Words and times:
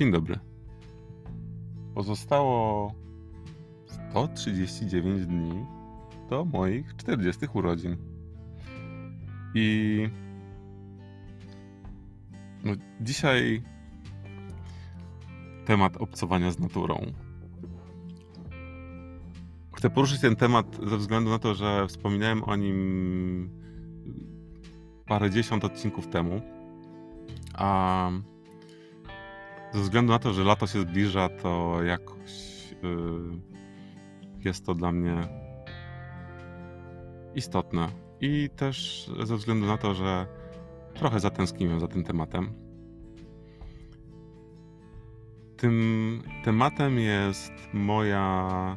Dzień 0.00 0.12
dobry. 0.12 0.38
Pozostało 1.94 2.92
139 4.10 5.26
dni 5.26 5.66
do 6.30 6.44
moich 6.44 6.96
40 6.96 7.46
urodzin. 7.54 7.96
I 9.54 10.08
no, 12.64 12.72
dzisiaj 13.00 13.62
temat 15.66 15.96
obcowania 15.96 16.50
z 16.50 16.58
naturą. 16.58 17.00
Chcę 19.76 19.90
poruszyć 19.90 20.20
ten 20.20 20.36
temat 20.36 20.80
ze 20.86 20.96
względu 20.96 21.30
na 21.30 21.38
to, 21.38 21.54
że 21.54 21.86
wspominałem 21.86 22.44
o 22.44 22.56
nim 22.56 23.50
parę 25.06 25.30
dziesiąt 25.30 25.64
odcinków 25.64 26.06
temu. 26.06 26.40
A 27.54 28.10
ze 29.72 29.80
względu 29.80 30.12
na 30.12 30.18
to, 30.18 30.32
że 30.32 30.44
lato 30.44 30.66
się 30.66 30.80
zbliża, 30.80 31.28
to 31.28 31.82
jakoś 31.82 32.30
yy, 32.82 33.40
jest 34.44 34.66
to 34.66 34.74
dla 34.74 34.92
mnie 34.92 35.28
istotne. 37.34 37.88
I 38.20 38.50
też 38.56 39.10
ze 39.22 39.36
względu 39.36 39.66
na 39.66 39.78
to, 39.78 39.94
że 39.94 40.26
trochę 40.94 41.20
zatęskniłem 41.20 41.80
za 41.80 41.88
tym 41.88 42.04
tematem. 42.04 42.52
Tym 45.56 46.22
tematem 46.44 46.98
jest 46.98 47.52
moja 47.72 48.76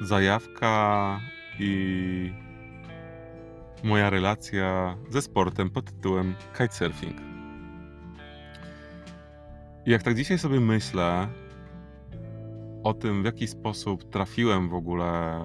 zajawka 0.00 1.20
i 1.60 2.32
moja 3.84 4.10
relacja 4.10 4.96
ze 5.08 5.22
sportem 5.22 5.70
pod 5.70 5.84
tytułem 5.84 6.34
kitesurfing. 6.52 7.27
I 9.88 9.90
jak 9.90 10.02
tak 10.02 10.14
dzisiaj 10.14 10.38
sobie 10.38 10.60
myślę 10.60 11.28
o 12.84 12.94
tym, 12.94 13.22
w 13.22 13.24
jaki 13.24 13.46
sposób 13.46 14.10
trafiłem 14.10 14.68
w 14.68 14.74
ogóle 14.74 15.40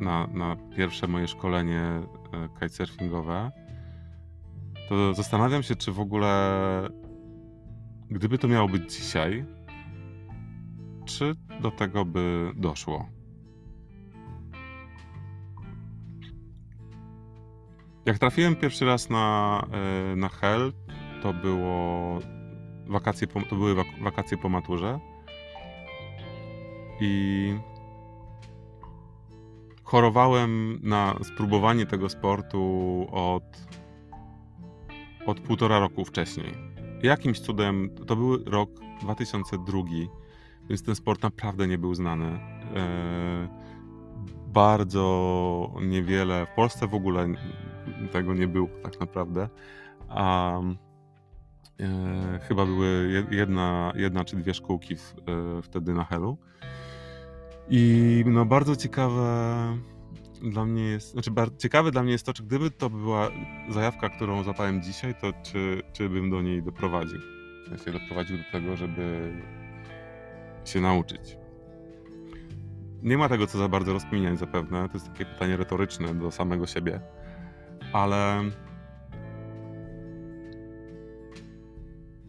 na, 0.00 0.26
na 0.26 0.56
pierwsze 0.76 1.06
moje 1.06 1.28
szkolenie 1.28 1.80
e, 1.80 2.48
kitesurfingowe, 2.54 3.50
to 4.88 5.14
zastanawiam 5.14 5.62
się, 5.62 5.76
czy 5.76 5.92
w 5.92 6.00
ogóle 6.00 6.60
gdyby 8.10 8.38
to 8.38 8.48
miało 8.48 8.68
być 8.68 8.94
dzisiaj, 8.94 9.44
czy 11.04 11.34
do 11.62 11.70
tego 11.70 12.04
by 12.04 12.52
doszło. 12.56 13.08
Jak 18.06 18.18
trafiłem 18.18 18.56
pierwszy 18.56 18.84
raz 18.84 19.10
na, 19.10 19.66
e, 19.72 20.16
na 20.16 20.28
Hell, 20.28 20.72
to 21.22 21.32
było 21.32 22.18
wakacje, 22.86 23.26
po, 23.26 23.42
to 23.42 23.56
były 23.56 23.74
wakacje 24.02 24.38
po 24.38 24.48
maturze 24.48 25.00
i 27.00 27.54
chorowałem 29.84 30.80
na 30.82 31.14
spróbowanie 31.22 31.86
tego 31.86 32.08
sportu 32.08 33.06
od, 33.12 33.44
od 35.26 35.40
półtora 35.40 35.78
roku 35.78 36.04
wcześniej. 36.04 36.54
Jakimś 37.02 37.40
cudem, 37.40 37.90
to 38.06 38.16
był 38.16 38.44
rok 38.44 38.70
2002, 39.00 39.78
więc 40.68 40.82
ten 40.82 40.94
sport 40.94 41.22
naprawdę 41.22 41.68
nie 41.68 41.78
był 41.78 41.94
znany. 41.94 42.26
E, 42.26 43.48
bardzo 44.46 45.74
niewiele, 45.82 46.46
w 46.46 46.54
Polsce 46.54 46.86
w 46.86 46.94
ogóle 46.94 47.26
tego 48.12 48.34
nie 48.34 48.48
było 48.48 48.68
tak 48.82 49.00
naprawdę. 49.00 49.48
A 50.08 50.52
e, 51.80 52.38
chyba 52.48 52.66
były 52.66 53.10
jedna, 53.30 53.92
jedna 53.96 54.24
czy 54.24 54.36
dwie 54.36 54.54
szkółki 54.54 54.96
w, 54.96 55.14
e, 55.58 55.62
wtedy 55.62 55.94
na 55.94 56.04
Helu. 56.04 56.38
I 57.70 58.24
no 58.26 58.44
bardzo 58.44 58.76
ciekawe 58.76 59.78
dla 60.42 60.64
mnie 60.64 60.82
jest, 60.82 61.12
znaczy 61.12 61.30
bardzo 61.30 61.56
ciekawe 61.56 61.90
dla 61.90 62.02
mnie 62.02 62.12
jest 62.12 62.26
to, 62.26 62.32
czy 62.32 62.42
gdyby 62.42 62.70
to 62.70 62.90
była 62.90 63.30
zajawka, 63.68 64.08
którą 64.08 64.44
zapałem 64.44 64.82
dzisiaj, 64.82 65.14
to 65.20 65.32
czy, 65.42 65.82
czy 65.92 66.08
bym 66.08 66.30
do 66.30 66.42
niej 66.42 66.62
doprowadził. 66.62 67.18
W 67.66 67.68
sensie 67.68 67.92
doprowadził 67.92 68.38
do 68.38 68.44
tego, 68.52 68.76
żeby 68.76 69.32
się 70.64 70.80
nauczyć. 70.80 71.36
Nie 73.02 73.18
ma 73.18 73.28
tego 73.28 73.46
co 73.46 73.58
za 73.58 73.68
bardzo 73.68 73.92
rozkminiać 73.92 74.38
zapewne. 74.38 74.88
To 74.88 74.94
jest 74.94 75.06
takie 75.06 75.24
pytanie 75.24 75.56
retoryczne 75.56 76.14
do 76.14 76.30
samego 76.30 76.66
siebie. 76.66 77.00
Ale 77.92 78.42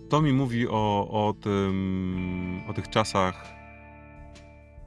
to 0.09 0.21
mi 0.21 0.33
mówi 0.33 0.67
o, 0.67 1.09
o 1.11 1.33
tym, 1.33 2.61
o 2.67 2.73
tych 2.73 2.89
czasach, 2.89 3.47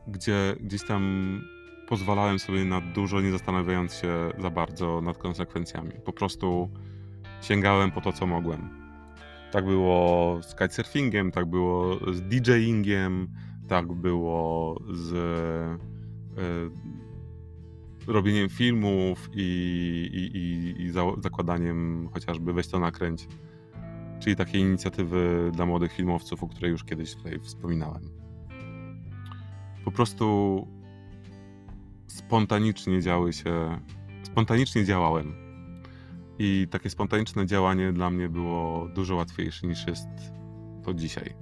gdzie 0.08 0.56
gdzieś 0.60 0.84
tam 0.86 1.40
pozwalałem 1.88 2.38
sobie 2.38 2.64
na 2.64 2.80
dużo, 2.80 3.20
nie 3.20 3.32
zastanawiając 3.32 3.94
się 3.94 4.30
za 4.38 4.50
bardzo 4.50 5.00
nad 5.00 5.18
konsekwencjami. 5.18 5.92
Po 6.04 6.12
prostu 6.12 6.70
sięgałem 7.40 7.90
po 7.90 8.00
to, 8.00 8.12
co 8.12 8.26
mogłem. 8.26 8.82
Tak 9.52 9.64
było 9.64 10.38
z 10.42 10.54
kitesurfingiem, 10.54 11.32
tak 11.32 11.46
było 11.46 11.98
z 12.12 12.22
DJingiem, 12.22 13.28
tak 13.68 13.92
było 13.92 14.78
z 14.90 15.12
y, 16.38 18.12
robieniem 18.12 18.48
filmów 18.48 19.30
i, 19.32 19.42
i, 20.12 20.36
i, 20.36 20.82
i 20.82 20.90
za, 20.90 21.02
zakładaniem 21.22 22.08
chociażby 22.12 22.52
Weź 22.52 22.68
to 22.68 22.78
nakręć, 22.78 23.28
czyli 24.22 24.36
takiej 24.36 24.60
inicjatywy 24.60 25.50
dla 25.54 25.66
młodych 25.66 25.92
filmowców, 25.92 26.44
o 26.44 26.48
której 26.48 26.70
już 26.70 26.84
kiedyś 26.84 27.14
tutaj 27.14 27.40
wspominałem. 27.40 28.02
Po 29.84 29.92
prostu 29.92 30.66
spontanicznie 32.06 33.02
działy 33.02 33.32
się, 33.32 33.80
spontanicznie 34.22 34.84
działałem. 34.84 35.34
I 36.38 36.66
takie 36.70 36.90
spontaniczne 36.90 37.46
działanie 37.46 37.92
dla 37.92 38.10
mnie 38.10 38.28
było 38.28 38.88
dużo 38.94 39.16
łatwiejsze 39.16 39.66
niż 39.66 39.86
jest 39.86 40.08
to 40.84 40.94
dzisiaj. 40.94 41.34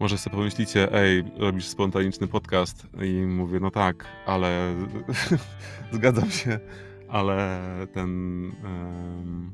Może 0.00 0.18
sobie 0.18 0.36
pomyślicie, 0.36 0.92
ej, 0.92 1.24
robisz 1.36 1.66
spontaniczny 1.66 2.26
podcast 2.26 2.86
i 3.02 3.26
mówię, 3.26 3.60
no 3.60 3.70
tak, 3.70 4.06
ale 4.26 4.74
zgadzam 5.92 6.30
się, 6.30 6.60
ale 7.08 7.60
ten... 7.92 8.08
Um... 8.64 9.52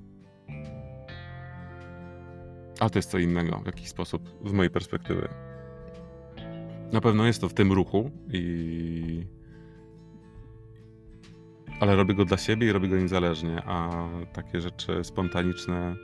A 2.81 2.91
to 2.91 2.99
jest 2.99 3.11
co 3.11 3.19
innego 3.19 3.59
w 3.59 3.66
jakiś 3.66 3.88
sposób, 3.88 4.31
z 4.44 4.53
mojej 4.53 4.71
perspektywy. 4.71 5.28
Na 6.93 7.00
pewno 7.00 7.27
jest 7.27 7.41
to 7.41 7.49
w 7.49 7.55
tym 7.55 7.72
ruchu 7.72 8.11
i 8.33 9.27
ale 11.81 11.97
robię 11.97 12.15
go 12.15 12.25
dla 12.25 12.37
siebie 12.37 12.66
i 12.66 12.72
robię 12.72 12.88
go 12.88 12.97
niezależnie, 12.97 13.62
a 13.67 14.09
takie 14.32 14.61
rzeczy 14.61 15.05
spontaniczne, 15.05 15.97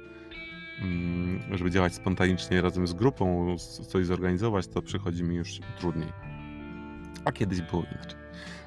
mm, 0.83 1.41
żeby 1.57 1.71
działać 1.71 1.95
spontanicznie 1.95 2.63
razem 2.63 2.87
z 2.87 2.93
grupą, 2.93 3.57
coś 3.89 4.07
zorganizować, 4.07 4.69
to 4.69 4.83
przychodzi 4.83 5.25
mi 5.25 5.37
już 5.37 5.61
trudniej. 5.78 6.36
A 7.25 7.32
kiedyś 7.32 7.62
było 7.62 7.82
inaczej. 7.82 8.19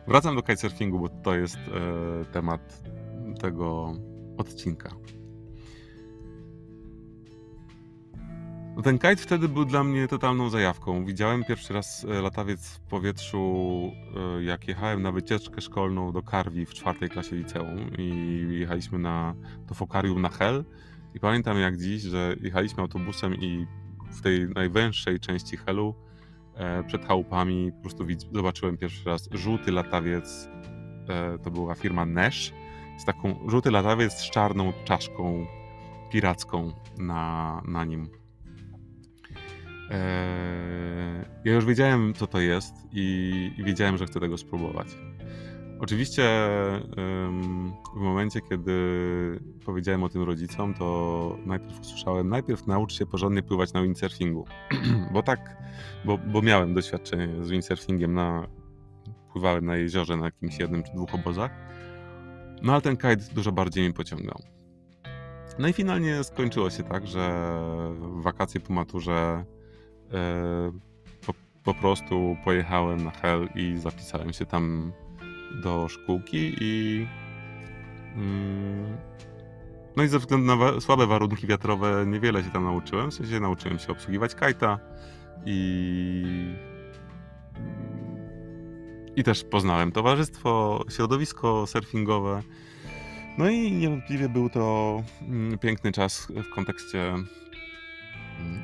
Wracam 0.07 0.35
do 0.35 0.41
kitesurfingu, 0.41 0.99
bo 0.99 1.09
to 1.09 1.35
jest 1.35 1.57
e, 1.57 2.25
temat 2.25 2.83
tego 3.41 3.93
odcinka. 4.37 4.89
No 8.75 8.83
ten 8.83 8.99
kite 8.99 9.15
wtedy 9.15 9.49
był 9.49 9.65
dla 9.65 9.83
mnie 9.83 10.07
totalną 10.07 10.49
zajawką. 10.49 11.05
Widziałem 11.05 11.43
pierwszy 11.43 11.73
raz 11.73 12.05
e, 12.05 12.21
latawiec 12.21 12.67
w 12.67 12.79
powietrzu, 12.79 13.91
e, 14.39 14.43
jak 14.43 14.67
jechałem 14.67 15.01
na 15.01 15.11
wycieczkę 15.11 15.61
szkolną 15.61 16.11
do 16.11 16.23
Karwi 16.23 16.65
w 16.65 16.73
czwartej 16.73 17.09
klasie 17.09 17.35
liceum 17.35 17.91
i 17.97 18.47
jechaliśmy 18.59 18.99
na 18.99 19.35
to 19.67 19.73
fokarium 19.75 20.21
na 20.21 20.29
Hel. 20.29 20.65
I 21.15 21.19
pamiętam 21.19 21.59
jak 21.59 21.77
dziś, 21.77 22.01
że 22.01 22.35
jechaliśmy 22.41 22.81
autobusem 22.81 23.35
i 23.35 23.67
w 24.11 24.21
tej 24.21 24.49
najwęższej 24.49 25.19
części 25.19 25.57
Helu 25.57 25.95
przed 26.87 27.05
chałupami 27.05 27.71
po 27.71 27.81
prostu 27.81 28.05
zobaczyłem 28.31 28.77
pierwszy 28.77 29.09
raz 29.09 29.29
żółty 29.31 29.71
latawiec. 29.71 30.49
To 31.43 31.51
była 31.51 31.75
firma 31.75 32.05
Nash. 32.05 32.53
Z 32.97 33.05
taką 33.05 33.35
żółty 33.47 33.71
latawiec 33.71 34.13
z 34.13 34.29
czarną 34.29 34.73
czaszką 34.85 35.45
piracką 36.11 36.71
na, 36.97 37.61
na 37.67 37.85
nim. 37.85 38.09
Eee, 39.89 41.25
ja 41.45 41.53
już 41.53 41.65
wiedziałem, 41.65 42.13
co 42.13 42.27
to 42.27 42.39
jest 42.39 42.73
i, 42.91 43.51
i 43.57 43.63
wiedziałem, 43.63 43.97
że 43.97 44.05
chcę 44.05 44.19
tego 44.19 44.37
spróbować. 44.37 44.87
Oczywiście 45.79 46.23
w 47.95 47.99
momencie, 47.99 48.41
kiedy 48.41 48.73
powiedziałem 49.65 50.03
o 50.03 50.09
tym 50.09 50.23
rodzicom, 50.23 50.73
to 50.73 51.37
najpierw 51.45 51.79
usłyszałem, 51.79 52.29
najpierw 52.29 52.67
naucz 52.67 52.93
się 52.93 53.05
porządnie 53.05 53.43
pływać 53.43 53.73
na 53.73 53.81
windsurfingu, 53.81 54.45
bo 55.13 55.23
tak, 55.23 55.57
bo, 56.05 56.17
bo 56.17 56.41
miałem 56.41 56.73
doświadczenie 56.73 57.43
z 57.43 57.49
windsurfingiem 57.49 58.13
na, 58.13 58.47
pływałem 59.31 59.65
na 59.65 59.75
jeziorze 59.75 60.17
na 60.17 60.25
jakimś 60.25 60.59
jednym 60.59 60.83
czy 60.83 60.91
dwóch 60.91 61.15
obozach, 61.15 61.51
no 62.61 62.73
ale 62.73 62.81
ten 62.81 62.97
kite 62.97 63.33
dużo 63.33 63.51
bardziej 63.51 63.83
mnie 63.83 63.93
pociągał. 63.93 64.39
No 65.59 65.67
i 65.67 65.73
finalnie 65.73 66.23
skończyło 66.23 66.69
się 66.69 66.83
tak, 66.83 67.07
że 67.07 67.55
wakacje 67.99 68.61
po 68.61 68.73
maturze 68.73 69.45
e, 70.13 70.71
po, 71.25 71.33
po 71.63 71.73
prostu 71.73 72.37
pojechałem 72.45 73.03
na 73.03 73.11
Hel 73.11 73.49
i 73.55 73.77
zapisałem 73.77 74.33
się 74.33 74.45
tam 74.45 74.93
do 75.55 75.87
szkółki 75.89 76.55
i 76.61 77.07
mm, 78.15 78.97
no 79.97 80.03
i 80.03 80.07
ze 80.07 80.19
względu 80.19 80.47
na 80.47 80.55
wa 80.55 80.81
słabe 80.81 81.07
warunki 81.07 81.47
wiatrowe 81.47 82.05
niewiele 82.07 82.43
się 82.43 82.49
tam 82.49 82.63
nauczyłem. 82.63 83.11
W 83.11 83.13
sensie 83.13 83.39
nauczyłem 83.39 83.79
się 83.79 83.91
obsługiwać 83.91 84.35
kajta 84.35 84.79
i 85.45 86.23
i 89.15 89.23
też 89.23 89.43
poznałem 89.43 89.91
towarzystwo, 89.91 90.83
środowisko 90.89 91.67
surfingowe. 91.67 92.41
No 93.37 93.49
i 93.49 93.71
niewątpliwie 93.71 94.29
był 94.29 94.49
to 94.49 95.03
mm, 95.21 95.59
piękny 95.59 95.91
czas 95.91 96.27
w 96.27 96.55
kontekście 96.55 96.99
mm, 97.09 97.27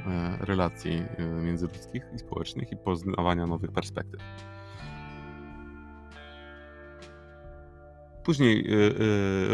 e, 0.07 0.37
relacji 0.45 1.03
e, 1.17 1.23
międzyludzkich 1.25 2.03
i 2.15 2.19
społecznych 2.19 2.71
i 2.71 2.77
poznawania 2.77 3.47
nowych 3.47 3.71
perspektyw. 3.71 4.21
Później 8.25 8.59
y, 8.59 8.73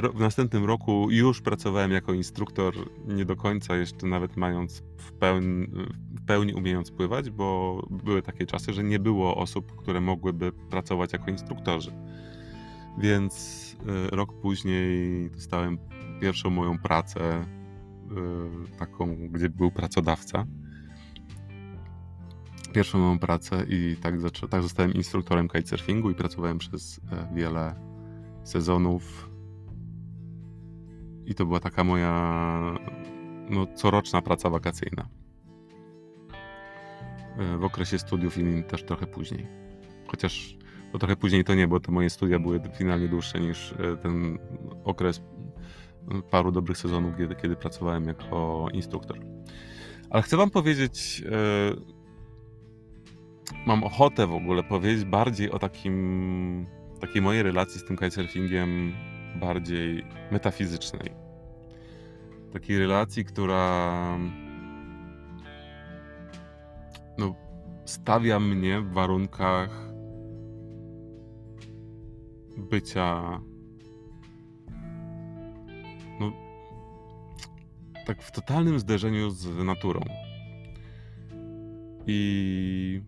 y, 0.05 0.09
w 0.13 0.19
następnym 0.19 0.65
roku 0.65 1.07
już 1.09 1.41
pracowałem 1.41 1.91
jako 1.91 2.13
instruktor, 2.13 2.73
nie 3.07 3.25
do 3.25 3.35
końca 3.35 3.75
jeszcze 3.75 4.07
nawet 4.07 4.37
mając 4.37 4.83
w 4.97 5.11
pełni, 5.11 5.67
w 6.09 6.25
pełni 6.25 6.53
umiejąc 6.53 6.91
pływać, 6.91 7.29
bo 7.29 7.81
były 7.89 8.21
takie 8.21 8.45
czasy, 8.45 8.73
że 8.73 8.83
nie 8.83 8.99
było 8.99 9.37
osób, 9.37 9.75
które 9.75 10.01
mogłyby 10.01 10.51
pracować 10.51 11.13
jako 11.13 11.31
instruktorzy. 11.31 11.91
Więc 12.97 13.75
y, 14.05 14.15
rok 14.15 14.41
później 14.41 15.29
dostałem 15.29 15.77
pierwszą 16.21 16.49
moją 16.49 16.77
pracę, 16.77 17.45
taką, 18.79 19.15
gdzie 19.29 19.49
był 19.49 19.71
pracodawca. 19.71 20.45
Pierwszą 22.73 22.99
moją 22.99 23.19
pracę 23.19 23.65
i 23.69 23.95
tak, 24.01 24.15
tak 24.49 24.61
zostałem 24.61 24.93
instruktorem 24.93 25.47
kitesurfingu 25.47 26.09
i 26.09 26.15
pracowałem 26.15 26.57
przez 26.57 27.01
e, 27.11 27.35
wiele 27.35 27.90
sezonów. 28.43 29.29
I 31.25 31.35
to 31.35 31.45
była 31.45 31.59
taka 31.59 31.83
moja 31.83 32.11
no, 33.49 33.67
coroczna 33.75 34.21
praca 34.21 34.49
wakacyjna. 34.49 35.09
E, 37.37 37.57
w 37.57 37.63
okresie 37.63 37.99
studiów 37.99 38.37
i 38.37 38.63
też 38.63 38.83
trochę 38.83 39.07
później. 39.07 39.47
Chociaż 40.07 40.57
to 40.91 40.99
trochę 40.99 41.15
później 41.15 41.43
to 41.43 41.55
nie, 41.55 41.67
bo 41.67 41.79
te 41.79 41.91
moje 41.91 42.09
studia 42.09 42.39
były 42.39 42.61
finalnie 42.77 43.07
dłuższe 43.07 43.39
niż 43.39 43.71
e, 43.71 43.97
ten 43.97 44.37
okres 44.83 45.21
no, 46.07 46.21
paru 46.21 46.51
dobrych 46.51 46.77
sezonów, 46.77 47.17
kiedy, 47.17 47.35
kiedy 47.35 47.55
pracowałem 47.55 48.05
jako 48.07 48.67
instruktor. 48.73 49.19
Ale 50.09 50.23
chcę 50.23 50.37
Wam 50.37 50.49
powiedzieć, 50.49 51.23
e, 51.31 51.91
mam 53.67 53.83
ochotę 53.83 54.27
w 54.27 54.33
ogóle 54.33 54.63
powiedzieć 54.63 55.05
bardziej 55.05 55.51
o 55.51 55.59
takim 55.59 56.65
takiej 57.01 57.21
mojej 57.21 57.43
relacji 57.43 57.79
z 57.79 57.83
tym 57.83 57.97
kitesurfingiem 57.97 58.93
bardziej 59.35 60.05
metafizycznej. 60.31 61.11
Takiej 62.53 62.79
relacji, 62.79 63.25
która 63.25 64.17
no, 67.17 67.35
stawia 67.85 68.39
mnie 68.39 68.81
w 68.81 68.91
warunkach 68.91 69.91
bycia 72.57 73.39
no, 76.19 76.31
tak 78.05 78.21
w 78.21 78.31
totalnym 78.31 78.79
zderzeniu 78.79 79.29
z 79.29 79.65
naturą. 79.65 80.01
I 82.07 83.01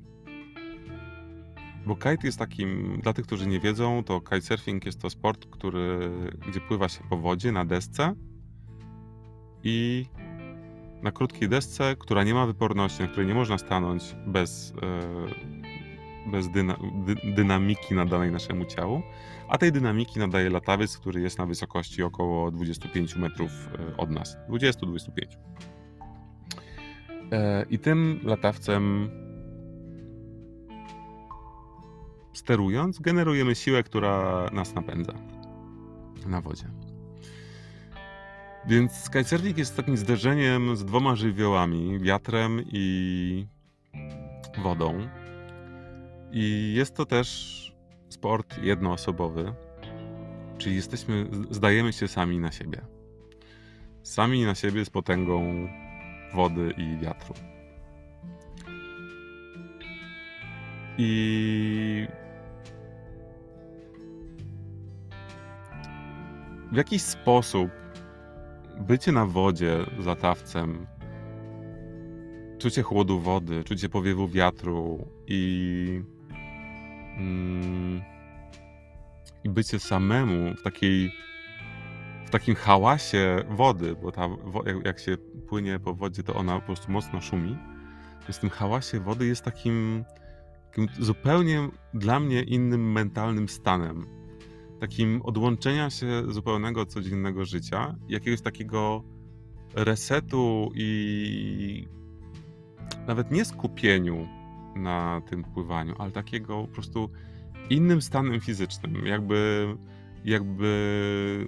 bo 1.86 1.96
kite 1.96 2.18
jest 2.24 2.40
takim, 2.40 3.00
dla 3.04 3.14
tych, 3.14 3.26
którzy 3.26 3.48
nie 3.48 3.60
wiedzą, 3.60 4.04
to 4.04 4.22
kitesurfing 4.22 4.86
jest 4.86 5.02
to 5.02 5.10
sport, 5.10 5.46
który, 5.46 6.12
gdzie 6.48 6.60
pływa 6.62 6.90
się 6.90 7.04
po 7.10 7.18
wodzie 7.18 7.52
na 7.52 7.66
desce 7.66 8.16
i 9.64 10.06
na 11.04 11.12
krótkiej 11.12 11.50
desce, 11.50 11.96
która 12.00 12.24
nie 12.24 12.34
ma 12.34 12.46
wyporności, 12.46 13.02
na 13.02 13.08
której 13.08 13.28
nie 13.28 13.34
można 13.34 13.58
stanąć 13.58 14.16
bez, 14.28 14.74
e, 16.28 16.32
bez 16.32 16.50
dyna, 16.50 16.78
dy, 17.06 17.16
dynamiki 17.36 17.96
nadanej 17.96 18.32
naszemu 18.32 18.66
ciału, 18.66 19.02
a 19.50 19.58
tej 19.58 19.72
dynamiki 19.72 20.20
nadaje 20.20 20.50
latawiec, 20.50 20.98
który 20.98 21.22
jest 21.22 21.38
na 21.38 21.46
wysokości 21.46 22.04
około 22.04 22.52
25 22.52 23.16
metrów 23.16 23.52
e, 23.52 23.98
od 23.98 24.10
nas. 24.10 24.38
20-25. 24.50 25.10
E, 27.32 27.66
I 27.70 27.80
tym 27.80 28.20
latawcem 28.24 29.10
sterując, 32.34 33.00
generujemy 33.00 33.56
siłę, 33.56 33.84
która 33.84 34.46
nas 34.54 34.76
napędza 34.76 35.14
na 36.26 36.42
wodzie. 36.42 36.66
Więc 38.68 39.10
kitesurfing 39.10 39.58
jest 39.58 39.78
takim 39.78 39.98
zderzeniem 39.98 40.76
z 40.76 40.86
dwoma 40.86 41.16
żywiołami, 41.16 42.00
wiatrem 42.00 42.62
i 42.72 43.48
wodą. 44.58 45.08
I 46.32 46.74
jest 46.78 46.96
to 46.96 47.06
też 47.06 47.54
sport 48.10 48.58
jednoosobowy, 48.64 49.54
czyli 50.58 50.76
jesteśmy, 50.76 51.28
zdajemy 51.50 51.94
się 51.94 52.08
sami 52.08 52.40
na 52.40 52.52
siebie. 52.52 52.82
Sami 54.04 54.46
na 54.46 54.56
siebie 54.56 54.86
z 54.86 54.90
potęgą 54.90 55.70
wody 56.34 56.74
i 56.78 56.98
wiatru. 56.98 57.34
I 60.98 62.08
w 66.74 66.76
jakiś 66.76 67.02
sposób 67.02 67.72
bycie 68.80 69.12
na 69.12 69.26
wodzie 69.26 69.86
z 70.00 70.06
latawcem, 70.06 70.88
czucie 72.60 72.82
chłodu 72.82 73.20
wody, 73.20 73.64
czucie 73.64 73.90
powiewu 73.90 74.28
wiatru 74.28 75.08
i, 75.28 76.02
mm, 77.18 78.02
i 79.44 79.50
bycie 79.50 79.80
samemu 79.80 80.56
w 80.56 80.64
takiej 80.64 81.12
w 82.26 82.30
takim 82.30 82.56
hałasie 82.56 83.44
wody, 83.50 83.96
bo 84.02 84.12
ta, 84.12 84.30
jak, 84.86 85.00
się 85.00 85.18
płynie 85.48 85.80
po 85.80 85.94
wodzie, 85.94 86.24
to 86.24 86.36
ona 86.36 86.60
po 86.60 86.66
prostu 86.66 86.92
mocno 86.92 87.22
szumi. 87.22 87.58
Więc 88.22 88.38
w 88.38 88.40
tym 88.40 88.50
hałasie 88.50 89.00
wody 89.00 89.26
jest 89.26 89.42
takim, 89.42 90.06
takim 90.66 90.88
zupełnie 91.00 91.70
dla 91.94 92.20
mnie 92.20 92.42
innym 92.42 92.92
mentalnym 92.92 93.50
stanem 93.50 94.23
takim 94.84 95.22
odłączenia 95.22 95.90
się 95.90 96.24
zupełnego 96.28 96.82
od 96.82 96.90
codziennego 96.90 97.46
życia, 97.46 97.96
jakiegoś 98.10 98.42
takiego 98.42 99.04
resetu 99.74 100.72
i 100.76 101.88
nawet 103.08 103.32
nie 103.32 103.46
skupieniu 103.46 104.28
na 104.76 105.22
tym 105.30 105.44
pływaniu, 105.44 105.96
ale 106.00 106.12
takiego 106.12 106.62
po 106.62 106.68
prostu 106.68 107.10
innym 107.70 108.02
stanem 108.02 108.42
fizycznym, 108.42 109.06
jakby 109.06 109.68
jakby 110.26 111.48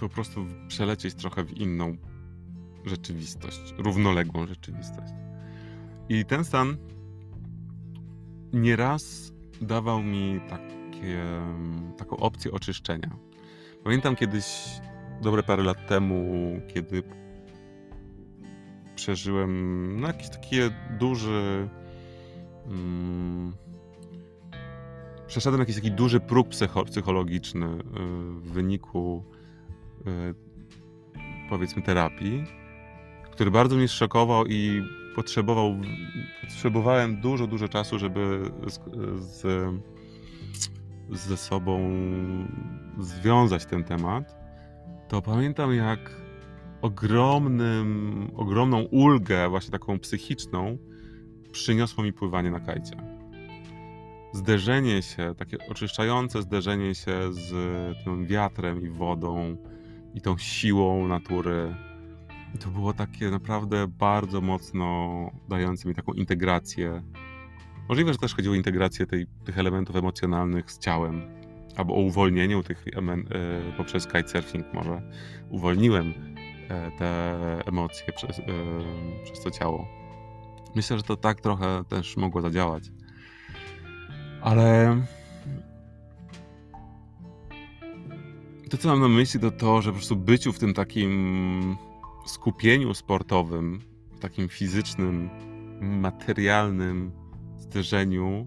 po 0.00 0.08
prostu 0.08 0.46
przelecieć 0.68 1.14
trochę 1.14 1.44
w 1.44 1.52
inną 1.58 1.96
rzeczywistość, 2.84 3.74
równoległą 3.78 4.46
rzeczywistość. 4.46 5.12
I 6.08 6.24
ten 6.24 6.44
stan 6.44 6.76
nieraz 8.52 9.33
dawał 9.66 10.02
mi 10.02 10.40
takie, 10.50 11.22
taką 11.96 12.16
opcję 12.16 12.52
oczyszczenia. 12.52 13.10
Pamiętam 13.84 14.16
kiedyś, 14.16 14.44
dobre 15.22 15.42
parę 15.42 15.62
lat 15.62 15.86
temu, 15.86 16.24
kiedy 16.74 17.02
przeżyłem 18.94 20.00
no, 20.00 20.06
jakiś 20.06 20.28
taki 20.28 20.56
duży. 20.98 21.68
Mm, 22.66 23.52
przeszedłem 25.26 25.60
jakiś 25.60 25.74
taki 25.74 25.90
duży 25.90 26.20
próg 26.20 26.48
psychologiczny 26.86 27.66
y, 27.66 27.80
w 28.40 28.52
wyniku 28.52 29.24
y, 30.06 30.34
powiedzmy 31.50 31.82
terapii, 31.82 32.44
który 33.30 33.50
bardzo 33.50 33.76
mnie 33.76 33.88
szokował 33.88 34.46
i 34.46 34.82
potrzebował, 35.14 35.76
potrzebowałem 36.40 37.20
dużo, 37.20 37.46
dużo 37.46 37.68
czasu, 37.68 37.98
żeby 37.98 38.50
z, 38.66 38.80
z, 39.16 39.46
ze 41.10 41.36
sobą 41.36 41.90
związać 42.98 43.66
ten 43.66 43.84
temat, 43.84 44.36
to 45.08 45.22
pamiętam 45.22 45.74
jak 45.74 46.24
ogromnym, 46.82 48.30
ogromną 48.36 48.82
ulgę, 48.82 49.48
właśnie 49.48 49.72
taką 49.72 49.98
psychiczną, 49.98 50.78
przyniosło 51.52 52.04
mi 52.04 52.12
pływanie 52.12 52.50
na 52.50 52.60
kajcie. 52.60 52.96
Zderzenie 54.32 55.02
się, 55.02 55.34
takie 55.38 55.58
oczyszczające 55.70 56.42
zderzenie 56.42 56.94
się 56.94 57.32
z 57.32 57.50
tym 58.04 58.26
wiatrem 58.26 58.82
i 58.82 58.88
wodą 58.88 59.56
i 60.14 60.20
tą 60.20 60.38
siłą 60.38 61.08
natury. 61.08 61.74
I 62.54 62.58
to 62.58 62.68
było 62.68 62.92
takie 62.92 63.30
naprawdę 63.30 63.88
bardzo 63.88 64.40
mocno 64.40 65.30
dające 65.48 65.88
mi 65.88 65.94
taką 65.94 66.12
integrację. 66.12 67.02
Możliwe, 67.88 68.12
że 68.12 68.18
też 68.18 68.34
chodziło 68.34 68.52
o 68.52 68.56
integrację 68.56 69.06
tej, 69.06 69.26
tych 69.44 69.58
elementów 69.58 69.96
emocjonalnych 69.96 70.70
z 70.70 70.78
ciałem, 70.78 71.22
albo 71.76 71.94
o 71.94 72.00
uwolnieniu 72.00 72.62
tych 72.62 72.84
e, 72.88 73.72
poprzez 73.76 74.06
kitesurfing 74.06 74.74
może. 74.74 75.02
Uwolniłem 75.50 76.14
e, 76.68 76.90
te 76.98 77.36
emocje 77.66 78.12
przez, 78.12 78.38
e, 78.38 78.42
przez 79.24 79.40
to 79.40 79.50
ciało. 79.50 79.88
Myślę, 80.74 80.96
że 80.96 81.02
to 81.02 81.16
tak 81.16 81.40
trochę 81.40 81.84
też 81.88 82.16
mogło 82.16 82.42
zadziałać. 82.42 82.84
Ale 84.40 84.96
to, 88.70 88.76
co 88.76 88.88
mam 88.88 89.00
na 89.00 89.08
myśli, 89.08 89.40
to 89.40 89.50
to, 89.50 89.82
że 89.82 89.90
po 89.90 89.96
prostu 89.96 90.16
byciu 90.16 90.52
w 90.52 90.58
tym 90.58 90.74
takim 90.74 91.76
skupieniu 92.26 92.94
sportowym, 92.94 93.80
takim 94.20 94.48
fizycznym, 94.48 95.30
materialnym 95.80 97.12
zderzeniu 97.58 98.46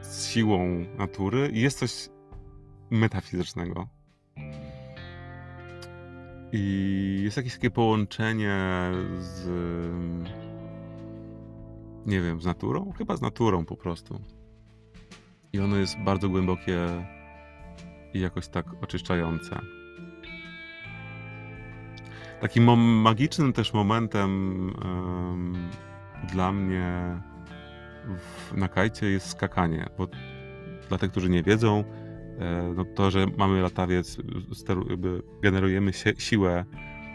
z 0.00 0.28
siłą 0.28 0.84
natury 0.98 1.50
jest 1.52 1.78
coś 1.78 2.08
metafizycznego. 2.90 3.88
I 6.52 7.20
jest 7.24 7.36
jakieś 7.36 7.52
takie 7.52 7.70
połączenie 7.70 8.56
z. 9.18 9.48
Nie 12.06 12.20
wiem, 12.20 12.40
z 12.40 12.44
naturą? 12.44 12.92
Chyba 12.98 13.16
z 13.16 13.22
naturą 13.22 13.64
po 13.64 13.76
prostu. 13.76 14.20
I 15.52 15.60
ono 15.60 15.76
jest 15.76 15.98
bardzo 15.98 16.28
głębokie 16.28 16.86
i 18.14 18.20
jakoś 18.20 18.48
tak 18.48 18.66
oczyszczające. 18.82 19.60
Takim 22.40 22.64
magicznym 23.02 23.52
też 23.52 23.72
momentem 23.72 24.30
um, 24.84 25.70
dla 26.32 26.52
mnie 26.52 27.20
w, 28.18 28.56
na 28.56 28.68
kajcie 28.68 29.10
jest 29.10 29.26
skakanie, 29.26 29.86
bo 29.98 30.08
dla 30.88 30.98
tych, 30.98 31.10
którzy 31.10 31.30
nie 31.30 31.42
wiedzą, 31.42 31.84
e, 32.38 32.72
no 32.76 32.84
to, 32.84 33.10
że 33.10 33.26
mamy 33.36 33.62
latawiec, 33.62 34.16
generujemy 35.42 35.92
si 35.92 36.08
siłę 36.18 36.64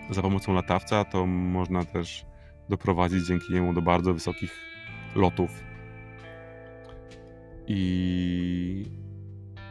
za 0.09 0.21
pomocą 0.21 0.53
latawca, 0.53 1.05
to 1.05 1.25
można 1.25 1.85
też 1.85 2.25
doprowadzić 2.69 3.25
dzięki 3.25 3.53
niemu 3.53 3.73
do 3.73 3.81
bardzo 3.81 4.13
wysokich 4.13 4.51
lotów. 5.15 5.63
I, 7.67 8.85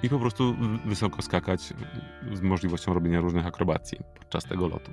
i 0.02 0.08
po 0.08 0.18
prostu 0.18 0.56
wysoko 0.84 1.22
skakać 1.22 1.74
z 2.32 2.40
możliwością 2.40 2.94
robienia 2.94 3.20
różnych 3.20 3.46
akrobacji 3.46 3.98
podczas 4.18 4.44
tego 4.44 4.68
lotu. 4.68 4.90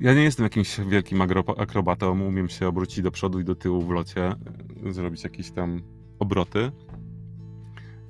Ja 0.00 0.14
nie 0.14 0.22
jestem 0.22 0.44
jakimś 0.44 0.80
wielkim 0.80 1.22
akrobatą, 1.56 2.20
umiem 2.20 2.48
się 2.48 2.68
obrócić 2.68 3.02
do 3.02 3.10
przodu 3.10 3.40
i 3.40 3.44
do 3.44 3.54
tyłu 3.54 3.82
w 3.82 3.90
locie, 3.90 4.34
zrobić 4.90 5.24
jakieś 5.24 5.50
tam 5.50 5.82
obroty. 6.18 6.72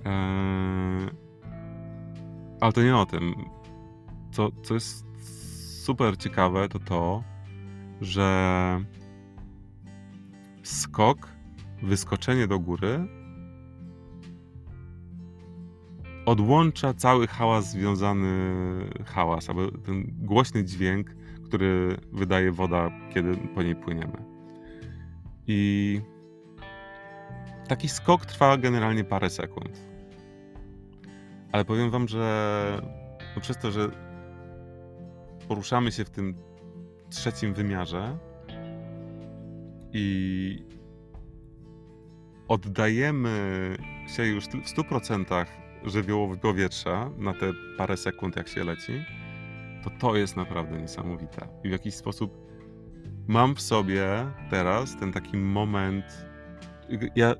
Eee, 0.05 1.11
ale 2.61 2.73
to 2.73 2.83
nie 2.83 2.97
o 2.97 3.07
tym. 3.07 3.35
Co, 4.33 4.50
co 4.62 4.75
jest 4.75 5.07
super 5.85 6.19
ciekawe, 6.19 6.69
to 6.69 6.78
to, 6.78 7.23
że 8.00 8.85
skok, 10.62 11.28
wyskoczenie 11.83 12.47
do 12.47 12.59
góry 12.59 13.09
odłącza 16.26 16.95
cały 16.95 17.26
hałas 17.26 17.71
związany, 17.71 18.55
hałas, 19.05 19.49
albo 19.49 19.71
ten 19.71 20.05
głośny 20.19 20.64
dźwięk, 20.64 21.14
który 21.49 21.97
wydaje 22.12 22.53
woda, 22.53 22.91
kiedy 23.15 23.37
po 23.37 23.62
niej 23.62 23.76
płyniemy. 23.76 24.25
I 25.47 26.00
taki 27.69 27.88
skok 27.88 28.26
trwa 28.26 28.57
generalnie 28.57 29.05
parę 29.05 29.31
sekund. 29.31 29.81
Ale 31.53 31.65
powiem 31.65 31.91
Wam, 31.91 32.09
że 32.09 32.83
no 33.37 33.43
przez 33.43 33.59
to, 33.59 33.71
że 33.71 33.91
poruszamy 35.49 35.93
się 35.93 36.05
w 36.05 36.11
tym 36.11 36.35
trzecim 37.11 37.55
wymiarze 37.55 38.19
i 39.93 40.59
oddajemy 42.49 43.76
się 44.17 44.26
już 44.26 44.45
w 44.45 44.76
100% 44.76 45.47
żywiołowi 45.85 46.41
powietrza 46.41 47.11
na 47.19 47.35
te 47.35 47.53
parę 47.79 47.97
sekund, 47.97 48.37
jak 48.37 48.49
się 48.49 48.65
leci, 48.65 48.93
to 49.87 49.90
to 49.99 50.16
jest 50.16 50.37
naprawdę 50.37 50.81
niesamowite. 50.81 51.49
I 51.64 51.69
w 51.69 51.73
jakiś 51.73 51.95
sposób 51.95 52.38
mam 53.26 53.55
w 53.55 53.61
sobie 53.61 54.07
teraz 54.50 54.97
ten 54.97 55.12
taki 55.12 55.37
moment. 55.37 56.05
Ja 57.16 57.35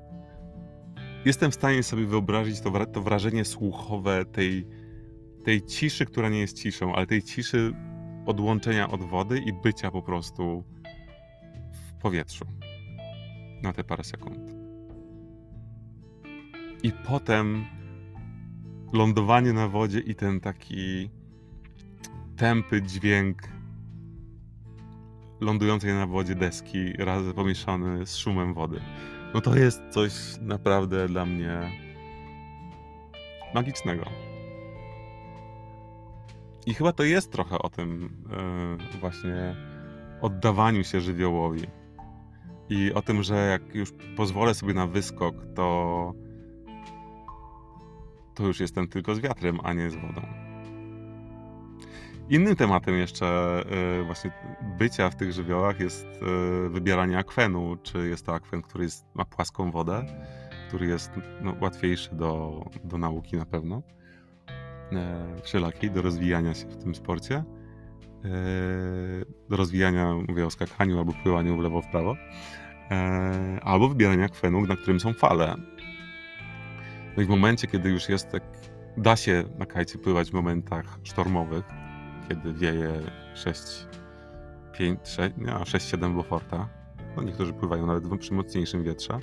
jestem 1.25 1.51
w 1.51 1.55
stanie 1.55 1.83
sobie 1.83 2.05
wyobrazić 2.05 2.61
to, 2.61 2.85
to 2.85 3.01
wrażenie 3.01 3.45
słuchowe 3.45 4.25
tej, 4.25 4.67
tej 5.43 5.61
ciszy, 5.61 6.05
która 6.05 6.29
nie 6.29 6.39
jest 6.39 6.57
ciszą, 6.57 6.95
ale 6.95 7.07
tej 7.07 7.23
ciszy 7.23 7.73
odłączenia 8.25 8.89
od 8.89 9.01
wody 9.03 9.39
i 9.39 9.53
bycia 9.53 9.91
po 9.91 10.01
prostu 10.01 10.63
w 11.73 12.01
powietrzu 12.01 12.45
na 13.63 13.73
te 13.73 13.83
parę 13.83 14.03
sekund. 14.03 14.39
I 16.83 16.91
potem 17.07 17.65
lądowanie 18.93 19.53
na 19.53 19.67
wodzie 19.67 19.99
i 19.99 20.15
ten 20.15 20.39
taki 20.39 21.09
tępy 22.37 22.81
dźwięk 22.81 23.37
lądującej 25.39 25.93
na 25.93 26.07
wodzie 26.07 26.35
deski 26.35 26.93
razem 26.93 27.33
pomieszany 27.33 28.05
z 28.05 28.17
szumem 28.17 28.53
wody. 28.53 28.81
No 29.33 29.41
to 29.41 29.55
jest 29.55 29.81
coś 29.89 30.11
naprawdę 30.41 31.07
dla 31.07 31.25
mnie 31.25 31.71
magicznego. 33.53 34.05
I 36.65 36.73
chyba 36.73 36.93
to 36.93 37.03
jest 37.03 37.31
trochę 37.31 37.59
o 37.59 37.69
tym 37.69 38.09
yy, 38.91 38.99
właśnie 38.99 39.55
oddawaniu 40.21 40.83
się 40.83 41.01
żywiołowi. 41.01 41.67
I 42.69 42.93
o 42.93 43.01
tym, 43.01 43.23
że 43.23 43.35
jak 43.35 43.75
już 43.75 43.93
pozwolę 44.17 44.53
sobie 44.53 44.73
na 44.73 44.87
wyskok, 44.87 45.35
to 45.55 46.13
to 48.35 48.43
już 48.43 48.59
jestem 48.59 48.87
tylko 48.87 49.15
z 49.15 49.19
wiatrem, 49.19 49.59
a 49.63 49.73
nie 49.73 49.89
z 49.89 49.95
wodą. 49.95 50.46
Innym 52.29 52.55
tematem 52.55 52.95
jeszcze 52.95 53.61
y, 53.99 54.03
właśnie 54.03 54.31
bycia 54.79 55.09
w 55.09 55.15
tych 55.15 55.31
żywiołach 55.33 55.79
jest 55.79 56.05
y, 56.05 56.69
wybieranie 56.69 57.17
akwenu. 57.17 57.77
Czy 57.83 58.09
jest 58.09 58.25
to 58.25 58.33
akwen, 58.33 58.61
który 58.61 58.83
jest, 58.83 59.05
ma 59.13 59.25
płaską 59.25 59.71
wodę, 59.71 60.05
który 60.67 60.87
jest 60.87 61.11
no, 61.41 61.55
łatwiejszy 61.61 62.15
do, 62.15 62.61
do 62.83 62.97
nauki 62.97 63.37
na 63.37 63.45
pewno, 63.45 63.81
e, 64.91 65.35
wszelakiej, 65.43 65.91
do 65.91 66.01
rozwijania 66.01 66.53
się 66.53 66.67
w 66.67 66.83
tym 66.83 66.95
sporcie. 66.95 67.35
E, 67.35 68.29
do 69.49 69.57
rozwijania, 69.57 70.13
mówię 70.27 70.45
o 70.45 70.49
skakaniu 70.49 70.97
albo 70.97 71.13
pływaniu 71.23 71.57
w 71.57 71.59
lewo, 71.59 71.81
w 71.81 71.87
prawo. 71.87 72.15
E, 72.91 73.59
albo 73.63 73.89
wybierania 73.89 74.25
akwenu, 74.25 74.65
na 74.65 74.75
którym 74.75 74.99
są 74.99 75.13
fale. 75.13 75.55
No 77.17 77.23
i 77.23 77.25
w 77.25 77.29
momencie, 77.29 77.67
kiedy 77.67 77.89
już 77.89 78.09
jest 78.09 78.31
tak, 78.31 78.43
da 78.97 79.15
się 79.15 79.43
na 79.59 79.65
kajcie 79.65 79.97
pływać 79.97 80.29
w 80.29 80.33
momentach 80.33 80.99
sztormowych, 81.03 81.65
kiedy 82.29 82.53
wieje 82.53 83.01
6, 83.35 83.87
5, 84.73 84.99
6, 85.03 85.35
6 85.65 85.89
7 85.89 86.13
Beauforta. 86.13 86.69
No 87.15 87.23
niektórzy 87.23 87.53
pływają 87.53 87.85
nawet 87.85 88.19
przy 88.19 88.33
mocniejszym 88.33 88.83
wietrze. 88.83 89.19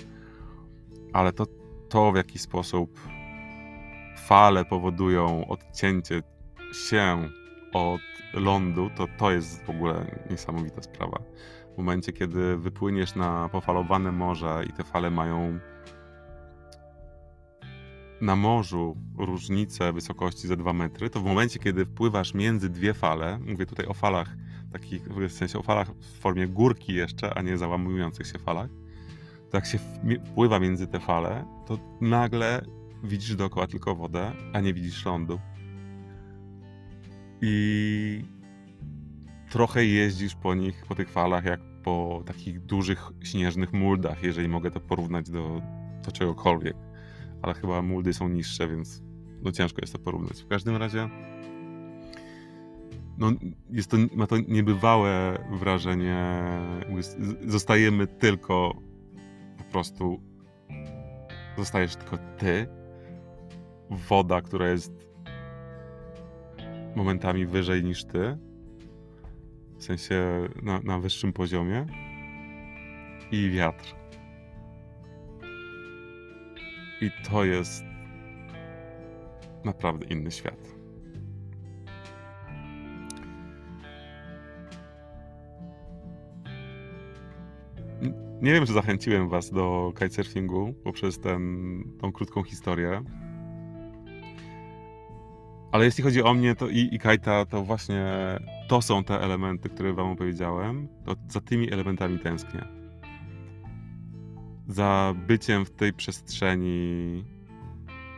Ale 1.13 1.33
to, 1.33 1.47
to 1.89 2.13
w 2.13 2.17
jaki 2.17 2.39
sposób 2.39 3.01
fale 4.17 4.65
powodują 4.65 5.49
odcięcie 5.49 6.23
się 6.73 7.29
od 7.73 8.01
lądu, 8.35 8.91
to 8.97 9.07
to 9.19 9.31
jest 9.31 9.65
w 9.65 9.71
ogóle 9.71 10.07
niesamowita 10.31 10.83
sprawa. 10.83 11.19
W 11.75 11.79
momencie, 11.79 12.13
kiedy 12.13 12.57
wypłyniesz 12.57 13.15
na 13.15 13.49
pofalowane 13.49 14.13
morze 14.13 14.63
i 14.69 14.73
te 14.73 14.85
fale 14.85 15.11
mają 15.11 15.59
na 18.25 18.37
morzu 18.37 18.97
różnicę 19.19 19.93
wysokości 19.93 20.49
ze 20.49 20.57
2 20.57 20.73
metry, 20.73 21.11
to 21.11 21.21
w 21.21 21.25
momencie, 21.25 21.59
kiedy 21.59 21.85
wpływasz 21.85 22.35
między 22.35 22.69
dwie 22.71 22.95
fale, 22.95 23.38
mówię 23.38 23.66
tutaj 23.66 23.87
o 23.87 23.95
falach 23.95 24.37
takich, 24.73 25.02
w 25.02 25.33
sensie 25.33 25.59
o 25.59 25.62
falach 25.62 25.90
w 25.90 26.19
formie 26.19 26.49
górki 26.49 26.95
jeszcze, 26.95 27.35
a 27.35 27.43
nie 27.43 27.59
załamujących 27.59 28.26
się 28.26 28.38
falach, 28.38 28.71
to 29.50 29.57
jak 29.57 29.66
się 29.66 29.78
wpływa 30.26 30.61
między 30.61 30.87
te 30.87 31.00
fale, 31.00 31.45
to 31.66 31.78
nagle 32.00 32.64
widzisz 33.02 33.37
dookoła 33.37 33.66
tylko 33.66 33.95
wodę, 33.95 34.33
a 34.52 34.61
nie 34.61 34.75
widzisz 34.75 35.04
lądu. 35.04 35.40
I 37.43 38.25
trochę 39.50 39.85
jeździsz 39.85 40.35
po 40.35 40.54
nich, 40.54 40.85
po 40.88 40.95
tych 40.95 41.11
falach, 41.11 41.45
jak 41.45 41.61
po 41.83 42.23
takich 42.26 42.61
dużych 42.61 43.11
śnieżnych 43.23 43.73
muldach, 43.73 44.23
jeżeli 44.23 44.49
mogę 44.49 44.71
to 44.71 44.81
porównać 44.81 45.31
do, 45.31 45.62
do 46.04 46.12
czegokolwiek 46.12 46.76
ale 47.45 47.55
chyba 47.55 47.83
muldy 47.83 48.13
są 48.13 48.29
niższe, 48.29 48.69
więc 48.69 49.03
no 49.43 49.53
ciężko 49.53 49.81
jest 49.81 49.93
to 49.93 49.99
porównać. 49.99 50.43
W 50.43 50.47
każdym 50.47 50.77
razie 50.77 51.09
no, 53.19 53.33
jest 53.71 53.91
to, 53.91 53.97
ma 54.15 54.27
to 54.27 54.37
niebywałe 54.49 55.39
wrażenie, 55.51 56.43
zostajemy 57.47 58.07
tylko 58.07 58.75
po 59.59 59.65
prostu, 59.65 60.21
zostajesz 61.57 61.97
tylko 61.97 62.19
ty, 62.39 62.67
woda, 63.91 64.41
która 64.41 64.69
jest 64.69 64.93
momentami 66.97 67.47
wyżej 67.47 67.85
niż 67.85 68.05
ty, 68.05 68.39
w 69.79 69.83
sensie 69.83 70.49
na, 70.63 70.81
na 70.81 70.99
wyższym 70.99 71.33
poziomie, 71.33 71.87
i 73.31 73.51
wiatr. 73.51 74.04
I 77.01 77.11
to 77.31 77.45
jest 77.45 77.85
naprawdę 79.65 80.07
inny 80.07 80.31
świat. 80.31 80.75
Nie 88.43 88.53
wiem, 88.53 88.67
czy 88.67 88.73
zachęciłem 88.73 89.29
Was 89.29 89.51
do 89.51 89.93
kitesurfingu 89.95 90.75
poprzez 90.85 91.21
ten, 91.21 91.85
tą 92.01 92.13
krótką 92.13 92.43
historię. 92.43 93.03
Ale 95.73 95.85
jeśli 95.85 96.05
chodzi 96.05 96.23
o 96.23 96.35
mnie 96.35 96.55
to 96.55 96.69
i, 96.69 96.89
i 96.93 96.99
kajta, 96.99 97.47
to 97.47 97.63
właśnie 97.63 98.07
to 98.69 98.83
są 98.83 99.05
te 99.05 99.21
elementy, 99.21 99.69
które 99.69 99.93
Wam 99.93 100.11
opowiedziałem. 100.11 100.89
To 101.05 101.17
za 101.29 101.41
tymi 101.41 101.73
elementami 101.73 102.19
tęsknię. 102.19 102.74
Za 104.68 105.14
byciem 105.26 105.64
w 105.64 105.71
tej 105.71 105.92
przestrzeni, 105.92 107.25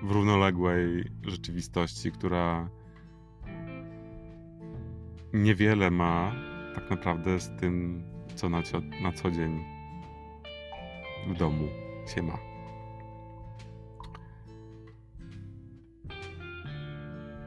w 0.03 0.11
równoległej 0.11 1.05
rzeczywistości, 1.23 2.13
która 2.13 2.69
niewiele 5.33 5.91
ma 5.91 6.33
tak 6.75 6.91
naprawdę 6.91 7.41
z 7.41 7.61
tym, 7.61 8.03
co 8.35 8.49
na, 8.49 8.63
na 9.03 9.13
co 9.13 9.31
dzień 9.31 9.65
w 11.29 11.35
domu 11.35 11.69
się 12.15 12.23
ma. 12.23 12.39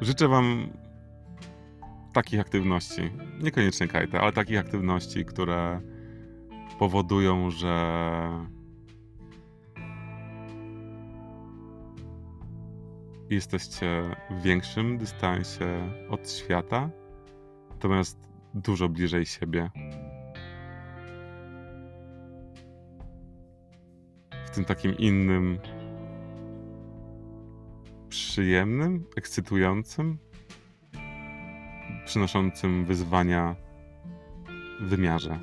Życzę 0.02 0.28
Wam 0.28 0.70
takich 2.14 2.40
aktywności, 2.40 3.02
niekoniecznie 3.44 3.88
kajta, 3.88 4.22
ale 4.22 4.32
takich 4.32 4.60
aktywności, 4.60 5.26
które 5.26 5.82
powodują, 6.80 7.52
że 7.52 8.59
jesteście 13.30 14.16
w 14.30 14.42
większym 14.42 14.98
dystansie 14.98 15.92
od 16.10 16.32
świata, 16.32 16.90
natomiast 17.70 18.20
dużo 18.54 18.90
bliżej 18.90 19.26
siebie. 19.26 19.70
W 24.46 24.50
tym 24.50 24.66
takim 24.66 24.98
innym, 24.98 25.60
przyjemnym, 28.10 29.06
ekscytującym, 29.18 30.18
przynoszącym 32.06 32.86
wyzwania 32.86 33.56
wymiarze. 34.82 35.40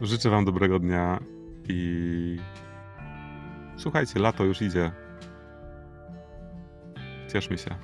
Życzę 0.00 0.30
Wam 0.30 0.44
dobrego 0.44 0.78
dnia 0.78 1.20
i 1.68 2.36
Słuchajcie, 3.84 4.20
lato 4.20 4.44
już 4.44 4.62
idzie. 4.62 4.92
Cieszmy 7.32 7.58
się. 7.58 7.74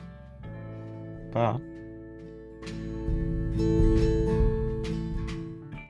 Pa. 1.32 1.58